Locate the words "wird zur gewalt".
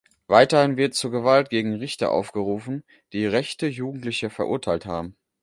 0.77-1.51